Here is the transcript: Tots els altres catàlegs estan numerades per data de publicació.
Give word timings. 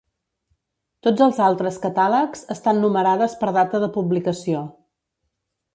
Tots 1.07 1.25
els 1.25 1.41
altres 1.47 1.77
catàlegs 1.83 2.41
estan 2.57 2.83
numerades 2.87 3.39
per 3.43 3.55
data 3.61 3.83
de 3.85 3.95
publicació. 3.99 4.65